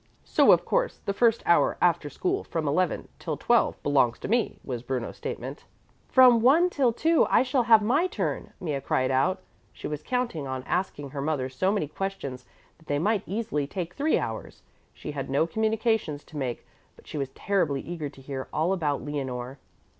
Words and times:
"So 0.23 0.51
of 0.51 0.65
course 0.65 0.97
the 1.05 1.13
first 1.13 1.43
hour 1.45 1.77
after 1.79 2.09
school 2.09 2.43
from 2.43 2.67
eleven 2.67 3.07
till 3.19 3.37
twelve 3.37 3.77
belongs 3.83 4.17
to 4.21 4.27
me," 4.27 4.57
was 4.63 4.81
Bruno's 4.81 5.17
statement. 5.17 5.63
"From 6.07 6.41
one 6.41 6.71
till 6.71 6.91
two 6.91 7.27
I 7.29 7.43
shall 7.43 7.61
have 7.61 7.83
my 7.83 8.07
turn," 8.07 8.51
Mea 8.59 8.81
cried 8.81 9.11
out. 9.11 9.41
She 9.71 9.85
was 9.87 10.01
counting 10.01 10.47
on 10.47 10.63
asking 10.63 11.11
her 11.11 11.21
mother 11.21 11.49
so 11.49 11.71
many 11.71 11.87
questions 11.87 12.47
that 12.79 12.87
they 12.87 12.97
might 12.97 13.21
easily 13.27 13.67
take 13.67 13.93
three 13.93 14.17
hours. 14.17 14.63
She 14.91 15.11
had 15.11 15.29
no 15.29 15.45
communications 15.45 16.23
to 16.23 16.35
make 16.35 16.65
but 16.95 17.05
she 17.05 17.19
was 17.19 17.29
terribly 17.29 17.81
eager 17.81 18.09
to 18.09 18.21
hear 18.23 18.47
all 18.51 18.73
about 18.73 19.03
Leonore. 19.05 19.59